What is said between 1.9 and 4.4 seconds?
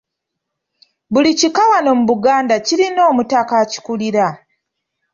mu Buganda kirina omutaka akikulira.